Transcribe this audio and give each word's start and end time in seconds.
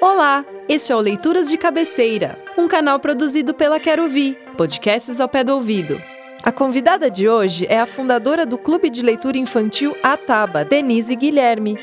Olá, 0.00 0.44
este 0.68 0.92
é 0.92 0.96
o 0.96 1.00
Leituras 1.00 1.48
de 1.48 1.58
Cabeceira, 1.58 2.38
um 2.56 2.68
canal 2.68 3.00
produzido 3.00 3.52
pela 3.52 3.80
Quero 3.80 4.04
Ouvir, 4.04 4.38
podcasts 4.56 5.18
ao 5.18 5.28
pé 5.28 5.42
do 5.42 5.52
ouvido. 5.54 6.00
A 6.40 6.52
convidada 6.52 7.10
de 7.10 7.28
hoje 7.28 7.66
é 7.68 7.80
a 7.80 7.86
fundadora 7.86 8.46
do 8.46 8.56
Clube 8.56 8.90
de 8.90 9.02
Leitura 9.02 9.38
Infantil 9.38 9.96
Ataba, 10.00 10.64
Denise 10.64 11.16
Guilherme. 11.16 11.76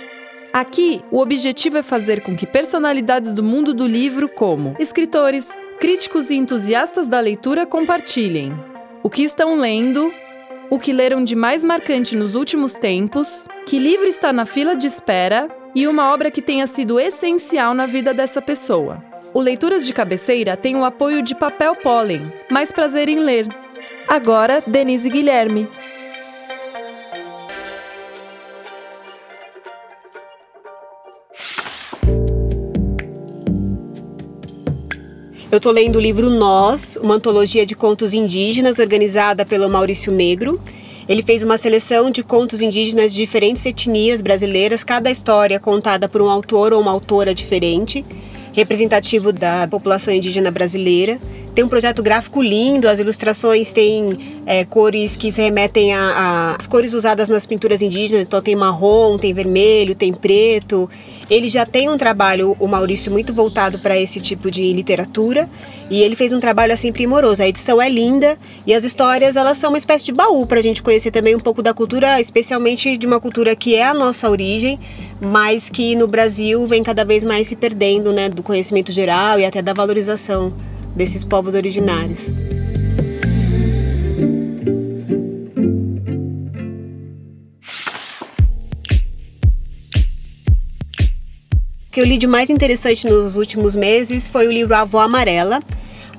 Aqui, 0.54 1.04
o 1.12 1.20
objetivo 1.20 1.78
é 1.78 1.82
fazer 1.82 2.22
com 2.22 2.34
que 2.34 2.46
personalidades 2.46 3.34
do 3.34 3.44
mundo 3.44 3.74
do 3.74 3.86
livro, 3.86 4.30
como 4.30 4.76
escritores, 4.80 5.54
críticos 5.82 6.30
e 6.30 6.36
entusiastas 6.36 7.10
da 7.10 7.20
leitura, 7.20 7.66
compartilhem 7.66 8.54
o 9.04 9.10
que 9.10 9.24
estão 9.24 9.60
lendo, 9.60 10.10
o 10.76 10.80
que 10.80 10.92
leram 10.92 11.24
de 11.24 11.38
mais 11.38 11.64
marcante 11.64 12.18
nos 12.18 12.36
últimos 12.36 12.76
tempos, 12.76 13.48
que 13.66 13.80
livro 13.80 14.08
está 14.08 14.34
na 14.34 14.46
fila 14.46 14.76
de 14.76 14.86
espera 14.86 15.48
e 15.74 15.88
uma 15.88 16.14
obra 16.14 16.30
que 16.30 16.42
tenha 16.42 16.68
sido 16.68 17.00
essencial 17.00 17.74
na 17.74 17.86
vida 17.86 18.14
dessa 18.14 18.42
pessoa. 18.42 18.98
O 19.34 19.40
Leituras 19.40 19.86
de 19.86 19.94
Cabeceira 19.94 20.58
tem 20.58 20.76
o 20.76 20.84
apoio 20.84 21.22
de 21.24 21.34
Papel 21.34 21.78
Pólen, 21.78 22.20
mais 22.52 22.74
prazer 22.74 23.08
em 23.08 23.20
ler. 23.20 23.48
Agora, 24.06 24.62
Denise 24.68 25.10
Guilherme. 25.10 25.66
Eu 35.56 35.58
estou 35.58 35.72
lendo 35.72 35.96
o 35.96 36.02
livro 36.02 36.30
Nós, 36.30 36.98
uma 36.98 37.16
antologia 37.16 37.66
de 37.66 37.78
contos 37.78 38.14
indígenas 38.14 38.78
organizada 38.78 39.46
pelo 39.46 39.70
Maurício 39.70 40.12
Negro. 40.12 40.60
Ele 41.08 41.24
fez 41.24 41.44
uma 41.44 41.58
seleção 41.58 42.12
de 42.12 42.22
contos 42.22 42.62
indígenas 42.62 43.14
de 43.14 43.22
diferentes 43.22 43.66
etnias 43.66 44.20
brasileiras, 44.20 44.84
cada 44.84 45.10
história 45.10 45.58
contada 45.58 46.10
por 46.10 46.22
um 46.22 46.30
autor 46.30 46.74
ou 46.74 46.82
uma 46.82 46.92
autora 46.92 47.34
diferente, 47.34 48.04
representativo 48.52 49.32
da 49.32 49.66
população 49.66 50.14
indígena 50.14 50.52
brasileira. 50.52 51.18
Tem 51.56 51.64
um 51.64 51.70
projeto 51.70 52.04
gráfico 52.04 52.42
lindo, 52.42 52.86
as 52.86 53.00
ilustrações 53.00 53.72
têm 53.72 54.20
é, 54.46 54.66
cores 54.66 55.16
que 55.16 55.30
remetem 55.30 55.94
às 55.94 56.68
cores 56.68 56.94
usadas 56.94 57.30
nas 57.30 57.46
pinturas 57.46 57.82
indígenas, 57.82 58.24
então 58.24 58.42
tem 58.42 58.58
marrom, 58.58 59.18
tem 59.18 59.34
vermelho, 59.34 59.96
tem 59.96 60.14
preto. 60.14 60.90
Ele 61.30 61.48
já 61.48 61.66
tem 61.66 61.90
um 61.90 61.98
trabalho, 61.98 62.58
o 62.60 62.68
Maurício, 62.68 63.10
muito 63.10 63.34
voltado 63.34 63.80
para 63.80 63.98
esse 63.98 64.20
tipo 64.20 64.52
de 64.52 64.74
literatura 64.74 65.50
e 65.90 66.04
ele 66.04 66.14
fez 66.14 66.34
um 66.34 66.42
trabalho 66.42 66.74
assim 66.74 66.92
primoroso. 66.92 67.42
A 67.42 67.48
edição 67.48 67.82
é 67.82 67.88
linda 67.88 68.38
e 68.68 68.74
as 68.74 68.84
histórias 68.84 69.38
elas 69.38 69.58
são 69.58 69.70
uma 69.70 69.78
espécie 69.78 70.04
de 70.04 70.12
baú 70.12 70.46
para 70.46 70.60
a 70.60 70.62
gente 70.62 70.84
conhecer 70.84 71.10
também 71.10 71.38
um 71.38 71.40
pouco 71.40 71.62
da 71.62 71.74
cultura, 71.74 72.20
especialmente 72.20 72.98
de 72.98 73.08
uma 73.08 73.22
cultura 73.22 73.56
que 73.56 73.76
é 73.76 73.86
a 73.86 73.94
nossa 73.94 74.30
origem, 74.30 74.78
mas 75.22 75.70
que 75.70 75.96
no 75.96 76.06
Brasil 76.06 76.68
vem 76.68 76.84
cada 76.84 77.06
vez 77.06 77.24
mais 77.24 77.48
se 77.48 77.56
perdendo, 77.56 78.12
né, 78.12 78.28
do 78.28 78.44
conhecimento 78.44 78.92
geral 78.92 79.40
e 79.40 79.46
até 79.46 79.62
da 79.62 79.72
valorização 79.72 80.54
desses 80.96 81.24
povos 81.24 81.54
originários. 81.54 82.32
que 91.96 92.02
eu 92.02 92.06
li 92.06 92.18
de 92.18 92.28
mais 92.28 92.50
interessante 92.50 93.08
nos 93.08 93.38
últimos 93.38 93.74
meses 93.74 94.28
foi 94.28 94.46
o 94.48 94.52
livro 94.52 94.76
Avó 94.76 95.00
Amarela, 95.00 95.62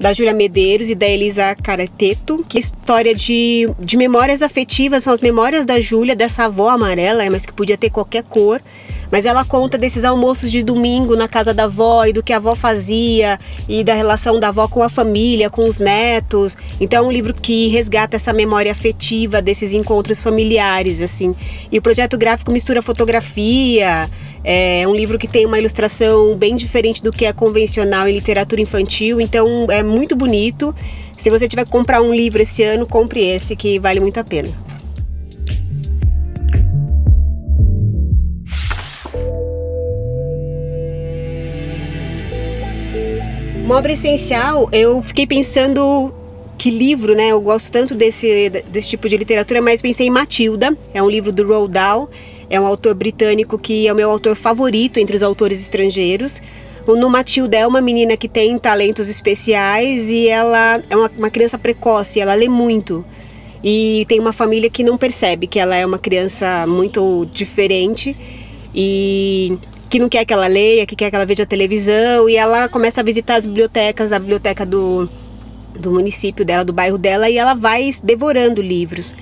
da 0.01 0.11
Júlia 0.11 0.33
Medeiros 0.33 0.89
e 0.89 0.95
da 0.95 1.07
Elisa 1.07 1.55
Carateto, 1.55 2.43
que 2.49 2.57
é 2.57 2.61
história 2.63 3.15
de, 3.15 3.69
de 3.79 3.95
memórias 3.99 4.41
afetivas, 4.41 5.05
são 5.05 5.13
as 5.13 5.21
memórias 5.21 5.67
da 5.67 5.79
Júlia, 5.79 6.17
dessa 6.17 6.45
avó 6.45 6.71
amarela, 6.71 7.29
mas 7.31 7.45
que 7.45 7.53
podia 7.53 7.77
ter 7.77 7.91
qualquer 7.91 8.23
cor. 8.23 8.59
Mas 9.11 9.25
ela 9.25 9.45
conta 9.45 9.79
desses 9.79 10.05
almoços 10.05 10.51
de 10.51 10.63
domingo 10.63 11.17
na 11.17 11.29
casa 11.29 11.55
da 11.55 11.65
avó 11.65 12.05
e 12.05 12.13
do 12.13 12.23
que 12.23 12.33
a 12.33 12.37
avó 12.37 12.55
fazia 12.55 13.39
e 13.69 13.83
da 13.85 13.95
relação 13.95 14.41
da 14.41 14.49
avó 14.49 14.69
com 14.69 14.83
a 14.83 14.89
família, 14.89 15.51
com 15.51 15.67
os 15.67 15.79
netos. 15.79 16.57
Então 16.81 17.05
é 17.05 17.09
um 17.09 17.13
livro 17.13 17.33
que 17.35 17.69
resgata 17.69 18.17
essa 18.17 18.33
memória 18.33 18.73
afetiva 18.73 19.41
desses 19.41 19.73
encontros 19.73 20.23
familiares, 20.23 21.01
assim. 21.01 21.35
E 21.71 21.79
o 21.79 21.83
projeto 21.83 22.19
gráfico 22.19 22.51
mistura 22.51 22.83
fotografia, 22.83 24.09
é 24.49 24.87
um 24.87 24.95
livro 24.95 25.19
que 25.19 25.27
tem 25.27 25.45
uma 25.45 25.59
ilustração 25.59 26.37
bem 26.37 26.55
diferente 26.55 27.03
do 27.03 27.11
que 27.11 27.25
é 27.25 27.33
convencional 27.33 28.07
em 28.07 28.13
literatura 28.13 28.61
infantil, 28.61 29.21
então 29.21 29.67
é 29.69 29.83
muito 29.83 30.15
bonito. 30.15 30.73
Se 31.19 31.29
você 31.31 31.49
tiver 31.49 31.65
que 31.65 31.71
comprar 31.73 32.01
um 32.01 32.15
livro 32.15 32.41
esse 32.41 32.63
ano, 32.63 32.87
compre 32.87 33.25
esse 33.25 33.57
que 33.57 33.81
vale 33.81 33.99
muito 33.99 34.21
a 34.21 34.25
pena. 34.25 34.66
Uma 43.67 43.79
obra 43.79 43.93
essencial, 43.93 44.69
eu 44.73 45.03
fiquei 45.03 45.27
pensando 45.27 46.15
que 46.57 46.71
livro, 46.71 47.17
né? 47.17 47.31
Eu 47.33 47.41
gosto 47.41 47.71
tanto 47.73 47.97
desse, 47.97 48.49
desse 48.69 48.91
tipo 48.91 49.09
de 49.09 49.17
literatura, 49.17 49.61
mas 49.61 49.83
pensei 49.83 50.07
em 50.07 50.11
Matilda, 50.11 50.79
é 50.95 51.03
um 51.03 51.11
livro 51.11 51.33
do 51.33 51.45
Roald 51.45 51.73
Dahl 51.73 52.09
é 52.49 52.61
um 52.61 52.67
autor 52.67 52.95
britânico 52.95 53.59
que 53.59 53.87
é 53.87 53.93
o 53.93 53.97
meu 53.97 54.11
autor 54.11 54.37
favorito 54.37 54.99
entre 54.99 55.17
os 55.17 55.23
autores 55.23 55.61
estrangeiros. 55.61 56.41
No 56.87 57.11
Matilda 57.11 57.57
é 57.57 57.67
uma 57.67 57.81
menina 57.81 58.17
que 58.17 58.29
tem 58.29 58.57
talentos 58.59 59.09
especiais 59.09 60.09
e 60.09 60.29
ela 60.29 60.81
é 60.89 60.95
uma, 60.95 61.11
uma 61.19 61.31
criança 61.31 61.59
precoce, 61.59 62.21
ela 62.21 62.35
lê 62.35 62.49
muito. 62.49 63.05
E 63.65 64.07
tem 64.09 64.21
uma 64.21 64.33
família 64.33 64.71
que 64.71 64.85
não 64.85 64.97
percebe 64.97 65.49
que 65.49 65.59
ela 65.59 65.75
é 65.75 65.85
uma 65.85 65.99
criança 65.99 66.65
muito 66.69 67.27
diferente 67.33 68.17
e 68.73 69.59
que 69.89 69.99
não 69.99 70.09
quer 70.09 70.25
que 70.25 70.33
ela 70.33 70.47
leia, 70.47 70.87
que 70.87 70.97
quer 70.97 71.11
que 71.11 71.17
ela 71.17 71.27
veja 71.27 71.47
televisão. 71.47 72.29
E 72.29 72.37
ela 72.37 72.69
começa 72.69 73.01
a 73.01 73.05
visitar 73.05 73.37
as 73.37 73.47
bibliotecas, 73.47 74.13
a 74.13 74.19
biblioteca 74.19 74.67
do, 74.67 75.09
do 75.79 75.93
município 75.93 76.45
dela, 76.45 76.65
do 76.65 76.73
bairro 76.73 76.99
dela, 76.99 77.29
e 77.29 77.39
ela 77.39 77.55
vai 77.55 77.91
devorando 78.03 78.61
livros. 78.61 79.15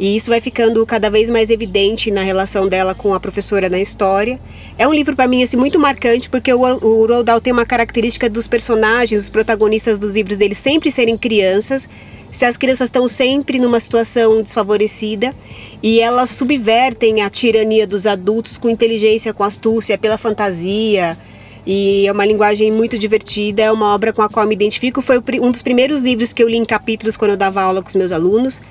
E 0.00 0.16
isso 0.16 0.30
vai 0.30 0.40
ficando 0.40 0.84
cada 0.86 1.10
vez 1.10 1.28
mais 1.28 1.50
evidente 1.50 2.10
na 2.10 2.22
relação 2.22 2.66
dela 2.66 2.94
com 2.94 3.12
a 3.12 3.20
professora 3.20 3.68
na 3.68 3.78
história. 3.78 4.40
É 4.78 4.88
um 4.88 4.94
livro 4.94 5.14
para 5.14 5.28
mim 5.28 5.42
assim 5.42 5.58
muito 5.58 5.78
marcante 5.78 6.30
porque 6.30 6.50
o, 6.54 6.62
o 6.62 7.06
Roald 7.06 7.24
Dahl 7.24 7.38
tem 7.38 7.52
uma 7.52 7.66
característica 7.66 8.26
dos 8.30 8.48
personagens, 8.48 9.20
os 9.20 9.28
protagonistas 9.28 9.98
dos 9.98 10.14
livros 10.14 10.38
dele 10.38 10.54
sempre 10.54 10.90
serem 10.90 11.18
crianças. 11.18 11.86
Se 12.32 12.44
as 12.44 12.56
crianças 12.56 12.86
estão 12.86 13.08
sempre 13.08 13.58
numa 13.58 13.80
situação 13.80 14.40
desfavorecida 14.40 15.34
e 15.82 16.00
elas 16.00 16.30
subvertem 16.30 17.22
a 17.22 17.30
tirania 17.30 17.86
dos 17.86 18.06
adultos 18.06 18.56
com 18.56 18.70
inteligência, 18.70 19.34
com 19.34 19.42
astúcia, 19.42 19.98
pela 19.98 20.16
fantasia, 20.16 21.18
e 21.66 22.06
é 22.06 22.12
uma 22.12 22.24
linguagem 22.24 22.70
muito 22.70 22.98
divertida, 22.98 23.62
é 23.62 23.72
uma 23.72 23.94
obra 23.94 24.12
com 24.12 24.22
a 24.22 24.28
qual 24.28 24.46
me 24.46 24.54
identifico. 24.54 25.02
Foi 25.02 25.20
um 25.40 25.50
dos 25.50 25.60
primeiros 25.60 26.02
livros 26.02 26.32
que 26.32 26.42
eu 26.42 26.48
li 26.48 26.56
em 26.56 26.64
capítulos 26.64 27.16
quando 27.16 27.32
eu 27.32 27.36
dava 27.36 27.62
aula 27.62 27.82
com 27.82 27.88
os 27.88 27.96
meus 27.96 28.12
alunos. 28.12 28.62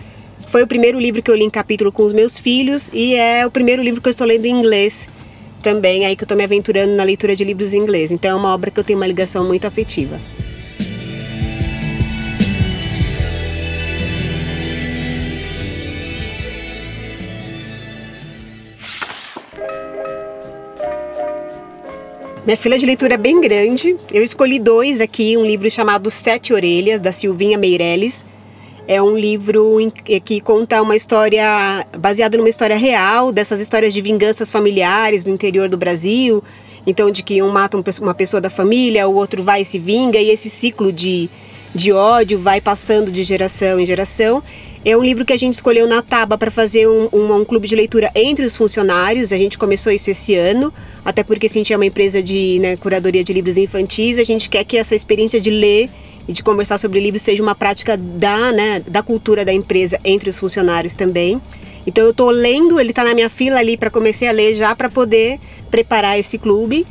Foi 0.48 0.64
o 0.64 0.68
primeiro 0.68 1.00
livro 1.00 1.22
que 1.22 1.30
eu 1.30 1.36
li 1.36 1.44
em 1.44 1.50
capítulo 1.50 1.92
com 1.92 2.04
os 2.04 2.14
meus 2.14 2.40
filhos 2.40 2.90
e 2.94 3.14
é 3.14 3.46
o 3.46 3.52
primeiro 3.52 3.84
livro 3.84 4.02
que 4.02 4.08
eu 4.08 4.12
estou 4.12 4.26
lendo 4.26 4.46
em 4.46 4.52
inglês 4.52 5.08
também, 5.62 6.06
aí 6.06 6.16
que 6.16 6.24
eu 6.24 6.26
estou 6.26 6.38
me 6.38 6.44
aventurando 6.44 6.94
na 6.94 7.04
leitura 7.04 7.36
de 7.36 7.44
livros 7.44 7.74
em 7.74 7.80
inglês. 7.80 8.12
Então 8.12 8.32
é 8.32 8.36
uma 8.36 8.54
obra 8.54 8.72
que 8.72 8.80
eu 8.80 8.84
tenho 8.84 8.98
uma 8.98 9.08
ligação 9.08 9.46
muito 9.46 9.68
afetiva. 9.68 10.20
Minha 22.50 22.58
fila 22.58 22.80
de 22.80 22.86
leitura 22.88 23.14
é 23.14 23.18
bem 23.18 23.40
grande. 23.40 23.96
Eu 24.12 24.24
escolhi 24.24 24.58
dois 24.58 25.00
aqui, 25.02 25.38
um 25.38 25.46
livro 25.46 25.70
chamado 25.70 26.10
Sete 26.10 26.52
Orelhas, 26.52 27.00
da 27.00 27.12
Silvinha 27.12 27.60
Meirelles, 27.60 28.26
é 28.88 29.00
um 29.00 29.16
livro 29.16 29.78
que 30.26 30.42
conta 30.42 30.82
uma 30.82 30.96
história 30.96 31.46
baseada 32.00 32.40
numa 32.40 32.50
história 32.50 32.76
real, 32.76 33.32
dessas 33.32 33.62
histórias 33.62 33.94
de 33.94 34.02
vinganças 34.02 34.50
familiares 34.50 35.24
do 35.24 35.30
interior 35.30 35.70
do 35.70 35.78
Brasil. 35.78 36.44
Então, 36.88 37.12
de 37.12 37.22
que 37.22 37.40
um 37.40 37.52
mata 37.52 37.78
uma 38.02 38.16
pessoa 38.16 38.42
da 38.42 38.50
família, 38.50 39.08
o 39.08 39.14
outro 39.14 39.44
vai 39.44 39.62
e 39.62 39.66
se 39.66 39.78
vinga, 39.78 40.18
e 40.18 40.32
esse 40.32 40.50
ciclo 40.50 40.92
de, 40.92 41.30
de 41.76 41.92
ódio 41.92 42.40
vai 42.40 42.60
passando 42.60 43.12
de 43.12 43.22
geração 43.22 43.80
em 43.80 43.86
geração. 43.86 44.42
É 44.84 44.96
um 44.96 45.04
livro 45.04 45.26
que 45.26 45.34
a 45.34 45.38
gente 45.38 45.56
escolheu 45.56 45.86
na 45.88 46.02
Taba 46.02 46.38
para 46.38 46.50
fazer 46.50 46.88
um, 46.88 47.10
um, 47.12 47.36
um, 47.36 47.44
clube 47.44 47.68
de 47.68 47.76
leitura 47.76 48.10
entre 48.16 48.46
os 48.46 48.56
funcionários. 48.56 49.34
A 49.34 49.38
gente 49.38 49.58
começou 49.58 49.92
isso 49.92 50.10
esse 50.10 50.36
ano, 50.36 50.74
até 51.04 51.22
porque 51.22 51.48
a 51.48 51.50
gente 51.50 51.74
é 51.74 51.76
uma 51.76 51.86
empresa 51.86 52.24
de 52.24 52.60
né, 52.62 52.78
curadoria 52.78 53.22
de 53.22 53.34
livros 53.34 53.58
infantis. 53.58 54.18
A 54.18 54.24
gente 54.24 54.50
quer 54.50 54.64
que 54.64 54.78
essa 54.78 54.96
experiência 54.96 55.42
de 55.42 55.50
ler 55.50 55.90
e 56.30 56.32
de 56.32 56.42
conversar 56.42 56.78
sobre 56.78 57.02
livros 57.02 57.22
seja 57.22 57.44
uma 57.44 57.54
prática 57.54 57.98
da, 57.98 58.54
né, 58.54 58.80
da 58.88 59.04
cultura 59.04 59.44
da 59.44 59.52
empresa 59.52 60.00
entre 60.06 60.30
os 60.30 60.40
funcionários 60.40 60.96
também. 60.96 61.42
Então 61.86 62.06
eu 62.06 62.12
estou 62.12 62.30
lendo, 62.30 62.80
ele 62.80 62.92
está 62.92 63.04
na 63.04 63.14
minha 63.14 63.30
fila 63.30 63.60
ali 63.60 63.76
para 63.76 63.90
começar 63.90 64.30
a 64.30 64.32
ler 64.32 64.54
já 64.54 64.74
para 64.76 64.90
poder 64.90 65.40
preparar 65.70 66.18
esse 66.18 66.38
clube. 66.38 66.88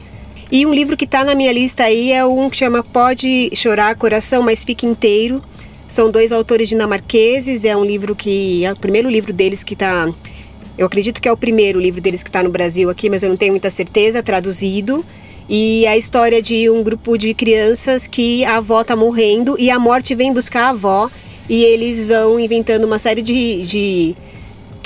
E 0.50 0.66
um 0.66 0.74
livro 0.74 0.96
que 0.96 1.04
está 1.06 1.24
na 1.24 1.34
minha 1.34 1.52
lista 1.52 1.84
aí 1.84 2.12
é 2.12 2.24
um 2.24 2.50
que 2.50 2.56
chama 2.56 2.82
Pode 2.82 3.50
Chorar 3.54 3.96
Coração, 3.96 4.42
mas 4.42 4.62
Fique 4.62 4.86
Inteiro. 4.86 5.40
São 5.88 6.10
dois 6.10 6.32
autores 6.32 6.68
dinamarqueses, 6.68 7.64
é 7.64 7.76
um 7.76 7.84
livro 7.84 8.14
que 8.14 8.64
é 8.64 8.72
o 8.72 8.76
primeiro 8.76 9.08
livro 9.08 9.32
deles 9.32 9.64
que 9.64 9.74
está 9.74 10.08
eu 10.78 10.86
acredito 10.86 11.20
que 11.20 11.28
é 11.28 11.32
o 11.32 11.36
primeiro 11.36 11.80
livro 11.80 12.00
deles 12.00 12.22
que 12.22 12.28
está 12.28 12.40
no 12.40 12.50
Brasil 12.50 12.88
aqui, 12.88 13.10
mas 13.10 13.24
eu 13.24 13.28
não 13.28 13.36
tenho 13.36 13.52
muita 13.52 13.68
certeza, 13.68 14.22
traduzido. 14.22 15.04
E 15.48 15.84
a 15.88 15.96
história 15.96 16.40
de 16.40 16.70
um 16.70 16.84
grupo 16.84 17.18
de 17.18 17.34
crianças 17.34 18.06
que 18.06 18.44
a 18.44 18.58
avó 18.58 18.82
está 18.82 18.94
morrendo 18.94 19.56
e 19.58 19.72
a 19.72 19.78
morte 19.78 20.14
vem 20.14 20.32
buscar 20.32 20.66
a 20.66 20.68
avó 20.68 21.10
e 21.48 21.64
eles 21.64 22.04
vão 22.04 22.38
inventando 22.38 22.84
uma 22.84 22.98
série 22.98 23.22
de, 23.22 23.62
de, 23.62 24.16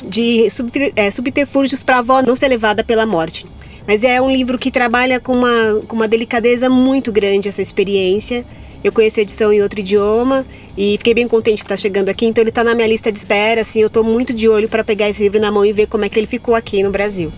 de 0.04 0.49
sub, 0.49 0.70
é, 0.96 1.10
subterfúgios 1.10 1.82
para 1.82 1.96
a 1.96 1.99
avó 1.99 2.22
não 2.22 2.37
ser 2.37 2.49
levada 2.49 2.82
pela 2.82 3.04
morte. 3.04 3.44
Mas 3.87 4.02
é 4.02 4.22
um 4.22 4.32
livro 4.32 4.58
que 4.58 4.70
trabalha 4.70 5.20
com 5.20 5.32
uma, 5.32 5.82
com 5.87 5.96
uma 5.96 6.08
delicadeza 6.08 6.70
muito 6.70 7.12
grande 7.12 7.49
essa 7.49 7.60
experiência. 7.60 8.46
Eu 8.84 8.90
conheço 8.90 9.20
a 9.20 9.23
edição 9.23 9.52
em 9.52 9.62
outro 9.62 9.79
idioma 9.79 10.44
e 10.76 10.96
fiquei 10.99 11.14
bem 11.14 11.29
contente 11.29 11.58
de 11.58 11.62
estar 11.62 11.76
chegando 11.76 12.08
aqui. 12.08 12.26
Então 12.26 12.43
ele 12.43 12.50
está 12.50 12.64
na 12.64 12.75
minha 12.75 12.88
lista 12.88 13.12
de 13.12 13.19
espera. 13.19 13.61
Assim, 13.61 13.81
eu 13.81 13.87
estou 13.87 14.02
muito 14.02 14.34
de 14.34 14.49
olho 14.49 14.69
para 14.69 14.82
pegar 14.82 15.08
esse 15.08 15.23
livro 15.23 15.40
na 15.40 15.50
mão 15.50 15.64
e 15.64 15.73
ver 15.73 15.87
como 15.87 16.05
é 16.05 16.08
que 16.08 16.19
ele 16.19 16.26
ficou 16.26 16.55
aqui 16.55 16.82
no 16.82 16.90
Brasil. 16.90 17.32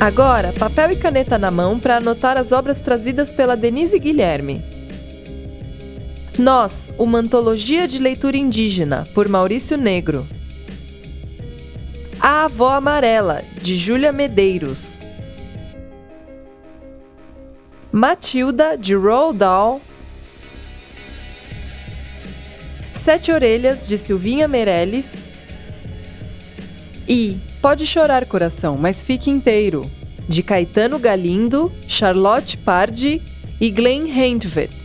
Agora, 0.00 0.54
papel 0.54 0.92
e 0.92 0.96
caneta 0.96 1.36
na 1.36 1.50
mão 1.50 1.78
para 1.78 1.98
anotar 1.98 2.38
as 2.38 2.52
obras 2.52 2.80
trazidas 2.80 3.30
pela 3.30 3.54
Denise 3.54 3.98
Guilherme. 3.98 4.62
Nós, 6.38 6.90
uma 6.98 7.18
antologia 7.18 7.86
de 7.86 7.98
leitura 7.98 8.38
indígena, 8.38 9.06
por 9.12 9.28
Maurício 9.28 9.76
Negro. 9.76 10.26
A 12.22 12.44
Avó 12.44 12.68
Amarela, 12.68 13.42
de 13.62 13.74
Júlia 13.76 14.12
Medeiros. 14.12 15.02
Matilda, 17.90 18.76
de 18.76 18.94
Roald 18.94 19.38
Dahl. 19.38 19.80
Sete 22.92 23.32
Orelhas, 23.32 23.88
de 23.88 23.96
Silvinha 23.96 24.46
Meirelles. 24.46 25.30
E 27.08 27.38
Pode 27.62 27.86
Chorar 27.86 28.26
Coração, 28.26 28.76
mas 28.76 29.02
fique 29.02 29.30
inteiro, 29.30 29.90
de 30.28 30.42
Caetano 30.42 30.98
Galindo, 30.98 31.72
Charlotte 31.88 32.58
Pardi 32.58 33.22
e 33.58 33.70
Glenn 33.70 34.06
Hentvet. 34.08 34.79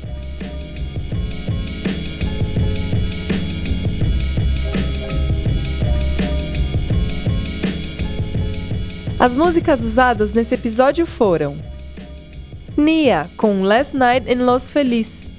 As 9.18 9.34
músicas 9.34 9.82
usadas 9.82 10.34
nesse 10.34 10.54
episódio 10.56 11.06
foram 11.06 11.58
Nia 12.76 13.30
com 13.38 13.62
Last 13.62 13.96
Night 13.96 14.30
in 14.30 14.44
Los 14.44 14.70
Feliz, 14.70 15.32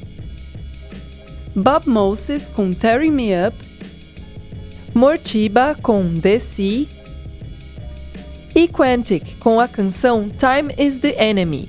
Bob 1.54 1.86
Moses 1.86 2.48
com 2.48 2.72
Terry 2.72 3.10
Me 3.10 3.32
Up, 3.46 3.56
Mortiba 4.94 5.76
com 5.82 6.18
The 6.18 6.38
Sea. 6.38 6.88
E 8.54 8.66
Quantic 8.66 9.36
com 9.38 9.60
a 9.60 9.68
canção 9.68 10.30
Time 10.30 10.74
is 10.78 10.98
the 10.98 11.14
Enemy. 11.18 11.68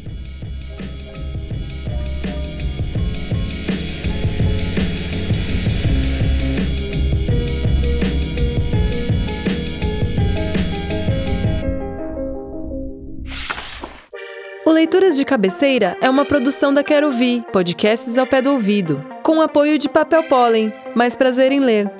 Leituras 14.87 15.17
de 15.17 15.25
Cabeceira 15.25 15.97
é 15.99 16.09
uma 16.09 16.23
produção 16.23 16.73
da 16.73 16.81
Quero 16.81 17.11
Vi, 17.11 17.43
podcasts 17.51 18.17
ao 18.17 18.25
pé 18.25 18.41
do 18.41 18.51
ouvido, 18.51 19.05
com 19.21 19.41
apoio 19.41 19.77
de 19.77 19.89
Papel 19.89 20.23
Pólen, 20.23 20.71
mais 20.95 21.13
prazer 21.13 21.51
em 21.51 21.59
ler. 21.59 21.91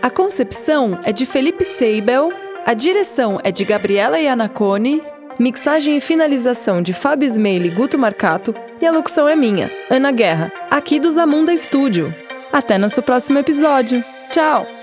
A 0.00 0.08
concepção 0.08 0.98
é 1.04 1.12
de 1.12 1.26
Felipe 1.26 1.62
Seibel, 1.62 2.32
a 2.64 2.72
direção 2.72 3.38
é 3.44 3.52
de 3.52 3.66
Gabriela 3.66 4.18
Iannacone, 4.18 5.02
mixagem 5.38 5.98
e 5.98 6.00
finalização 6.00 6.80
de 6.80 6.94
Fábio 6.94 7.26
Smeili 7.26 7.68
e 7.68 7.70
Guto 7.70 7.98
Marcato 7.98 8.54
e 8.80 8.86
a 8.86 8.90
locução 8.90 9.28
é 9.28 9.36
minha, 9.36 9.70
Ana 9.90 10.10
Guerra, 10.10 10.50
aqui 10.70 10.98
do 10.98 11.10
Zamunda 11.10 11.52
Estúdio. 11.52 12.14
Até 12.50 12.78
nosso 12.78 13.02
próximo 13.02 13.40
episódio. 13.40 14.02
Tchau! 14.30 14.81